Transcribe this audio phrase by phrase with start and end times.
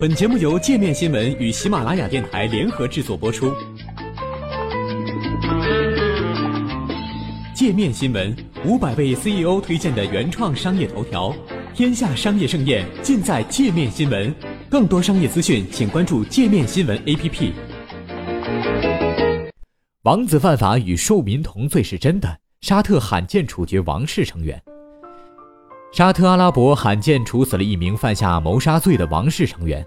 [0.00, 3.52] 本节目由界面新闻与喜马拉雅电台联合制作播出。
[7.52, 8.32] 界面新闻
[8.64, 11.34] 五百位 CEO 推荐的原创商业头条，
[11.74, 14.32] 天下商业盛宴尽在界面新闻。
[14.70, 17.50] 更多商业资讯，请关注界面新闻 APP。
[20.04, 22.38] 王子犯法与庶民同罪是真的？
[22.60, 24.62] 沙特罕见处决王室成员。
[25.90, 29.84] 沙特阿拉伯罕见处死了一名犯下谋杀罪的王室成员。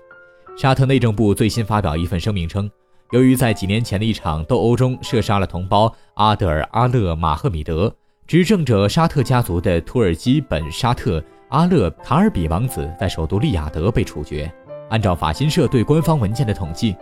[0.57, 2.69] 沙特内政部最新发表一份声明称，
[3.11, 7.93] 由于在几年前的一场斗殴中射杀了同胞阿德尔阿勒马赫米德，
[8.25, 14.51] 执政者沙特家族的土耳其本沙特阿勒卡尔比王子在首都利雅得被处决。
[14.89, 16.95] 按照法新社对官方文件的统计，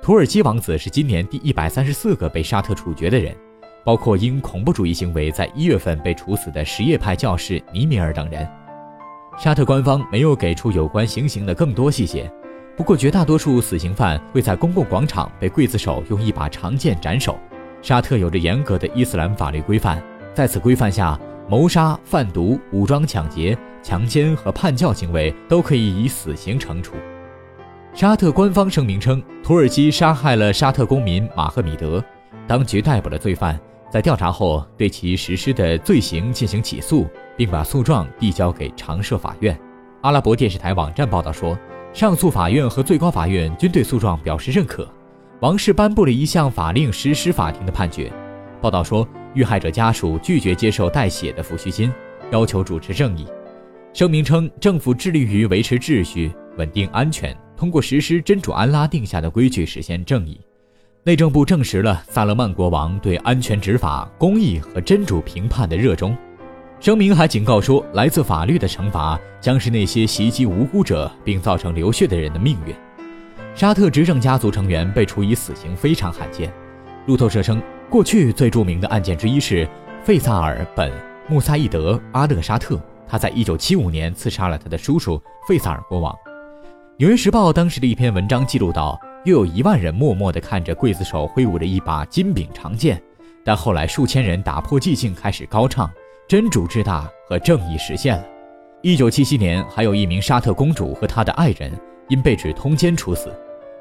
[0.00, 3.36] 土耳其王子是今年第一百三十四个被沙特处决的人，
[3.86, 8.44] 包括因恐怖主义行为在一月份被处死的什叶派教士尼米尔等人。
[9.38, 12.28] 沙特官方没有给出有关行刑的更多细节。
[12.76, 17.38] 不过，绝大多数死刑犯会在公共广场被刽子手用一把长剑斩首。
[17.80, 20.02] 沙特有着严格的伊斯兰法律规范，
[20.34, 21.16] 在此规范下，
[21.48, 26.96] 谋杀、贩毒、武装抢劫、强奸和叛教行为都可以以死刑惩处。
[27.94, 32.02] 沙特官方声明称，土耳其杀害了沙特公民马赫米德，
[32.48, 33.58] 当局逮捕了罪犯，
[33.90, 37.06] 在调查后对其实施的罪行进行起诉，
[37.36, 39.58] 并把诉状递交给常设法院。
[40.02, 41.58] 阿拉伯电视台网站报道说。
[41.92, 44.86] 上诉法院和最高法院均对诉状表示认可。
[45.40, 48.12] 王室颁布了一项法令实施法庭的判决。
[48.60, 51.90] 报道说，遇害者家属拒绝接受带血的抚恤金，
[52.30, 53.26] 要求主持正义。
[53.94, 60.38] 声明称，政府致力于维持秩序、稳定安全，通过实施真主安拉定下的规矩实现正义。
[61.06, 66.18] 内政部证实了萨勒曼国王对安全执法、公义和真主评判的热衷。
[66.80, 72.74] 声明还警告说，来自法律的惩罚将是那些袭击无辜者并造成流血的人的命运。
[73.54, 76.52] 沙特执政家族成员被处以死刑非常罕见。
[77.06, 79.64] 路透社称，过去最著名的案件之一是
[80.02, 80.92] 费萨尔本
[81.28, 86.12] 穆萨义德阿勒沙特，他在1975年刺杀了他的叔叔费萨尔国王。
[86.96, 93.02] 纽约时报当时的一篇文章记录到，又有一万人默默地看着刽子手挥舞着一把金柄长剑，
[93.44, 95.90] 但后来数千人打破寂静，开始高唱。
[96.28, 98.24] 真主之大和正义实现了。
[98.82, 101.72] 一九七七年，还有一名沙特公主和她的爱人
[102.08, 103.28] 因被指通奸处死。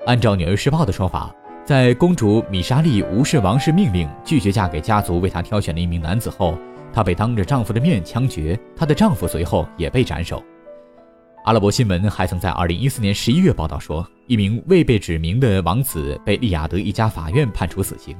[0.07, 1.31] 按照《纽约时报》的说法，
[1.63, 6.57] 在公主米莎莉无视王室命令，拒绝嫁给家族为她挑选的一名男子后，
[6.91, 10.43] 她被当着丈夫的面枪决，她的丈夫随后也被斩首。
[11.45, 18.17] 阿拉伯新闻还曾在二零一四年十一月报道说，一名未被指名的王子被利雅得一家法院判处死刑。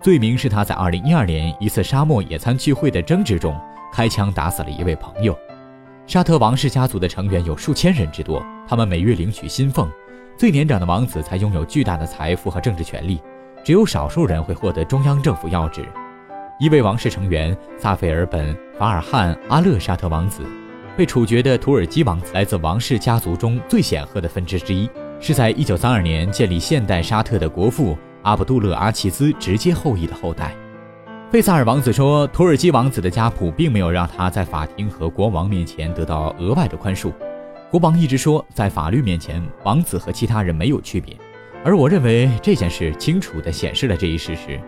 [0.00, 3.54] 罪名是他在2012年一次沙漠野餐聚会的争执中
[3.92, 5.38] 开枪打死了一位朋友。
[6.06, 9.86] 沙特王室家族的成员有数千人之多，他们每月领取薪俸。
[10.38, 13.20] 最年长的王子才拥有巨大的财富和政治权利，
[13.62, 15.84] 只有少数人会获得中央政府要职。
[16.58, 20.42] 一位王室成员萨菲尔本法尔汉阿勒沙特王子
[20.96, 24.88] 被处决的土耳其王子，来自王室家族中最显赫的分支之一，
[25.20, 27.96] 是在1932年建立现代沙特的国父。
[28.22, 30.54] 阿卜杜勒阿齐兹直接后裔的后代，
[31.32, 37.12] 费萨尔王子说，土耳其王子的家谱并没有让他在法庭和国王面前得到额外的宽恕。
[37.68, 41.16] 国王一直说，在法律面前，王子和其他人没有区别。
[41.64, 44.60] 而我认为这件事清楚地显示了这一事实。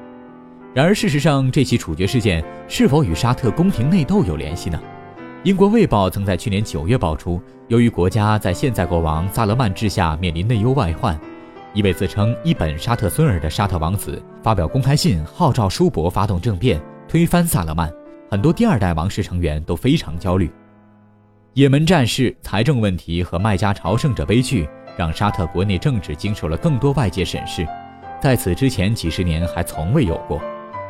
[0.74, 4.80] 然而，事实上，这起处决事件是否与沙特宫廷内斗有联系呢？
[5.44, 7.38] 英国《卫报》曾在去年九月爆出，
[7.68, 11.20] 由于国家在现在国王萨勒曼治下面临内忧外患。
[11.74, 17.92] 一位自称伊本沙特孙儿的沙特王子发表公开信，号召叔伯发动政变，推翻萨勒曼。
[18.30, 20.50] 很多第二代王室成员都非常焦虑。
[21.52, 24.66] 也门战事、财政问题和麦加朝圣者悲剧，
[24.96, 27.68] 让沙特国内政治经受了更多外界审视，
[28.18, 30.40] 在此之前几十年还从未有过。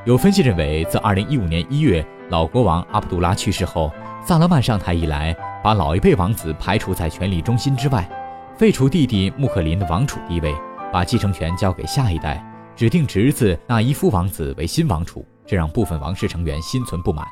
[0.04, 3.90] 有分析认为，自2015年1月老国王阿卜杜拉去世后，
[4.26, 8.08] 萨勒曼上台以来，把老一辈王子排除在权力中心之外，
[8.56, 10.54] 废除弟弟穆克林的王储地位。
[10.90, 12.42] 把继承权交给下一代，
[12.74, 17.26] 指定侄子纳伊夫王子为新王储，这让部分王室成员心存不满。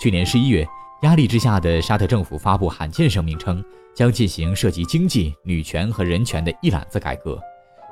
[0.00, 0.64] 去年十一月，
[1.02, 7.40] 压力之下的沙特政府发布罕见声明称，将进行涉及经济、女权和人权的一揽子改革。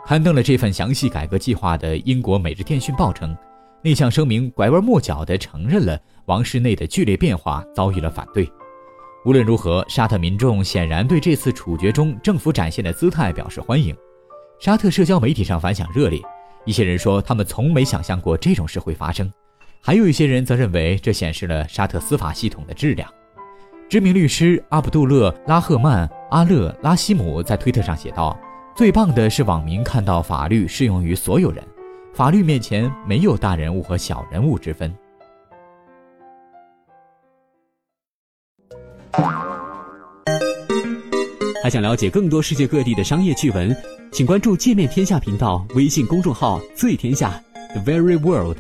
[0.07, 3.37] 刊登了这份详细改革计划的英国《每日电讯报》称，
[3.83, 8.51] 那项声明拐弯抹角地承认了王室内的剧烈变化遭遇了反对。
[9.25, 13.97] 无论如何，沙特民众显然对这次处决中政府展现的姿态表示欢迎。
[14.59, 16.21] 沙特社交媒体上反响热烈，
[16.67, 19.31] 一些人说他们从没想象过这种事会发生，
[19.81, 23.11] 还有一些人则认为这显示了沙特司法系统的质量。
[23.89, 28.39] 知名律师阿卜杜勒拉赫曼阿勒拉希姆在推特上写道
[28.77, 31.63] ：“最棒的是，网民看到法律适用于所有人，
[32.13, 34.93] 法律面前没有大人物和小人物之分。
[41.63, 43.75] 还想了解更多世界各地的商业趣闻，
[44.13, 47.41] 请关注“界面天下”频道微信公众号“最天下
[47.75, 48.59] The Very World”。